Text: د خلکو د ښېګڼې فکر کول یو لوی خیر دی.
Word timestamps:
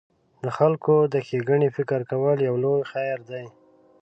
د 0.43 0.45
خلکو 0.57 0.95
د 1.13 1.15
ښېګڼې 1.27 1.69
فکر 1.77 1.99
کول 2.11 2.37
یو 2.47 2.55
لوی 2.63 2.81
خیر 2.91 3.17
دی. 3.29 3.45